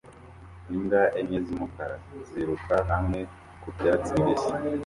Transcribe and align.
Imbwa 0.75 1.01
enye 1.19 1.37
z'umukara 1.45 1.95
ziruka 2.29 2.75
hamwe 2.91 3.19
ku 3.61 3.67
byatsi 3.75 4.09
bibisi 4.15 4.51